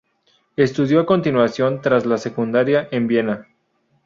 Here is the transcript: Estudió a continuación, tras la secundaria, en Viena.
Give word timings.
Estudió 0.55 0.99
a 1.01 1.05
continuación, 1.05 1.79
tras 1.79 2.07
la 2.07 2.17
secundaria, 2.17 2.87
en 2.89 3.05
Viena. 3.05 3.47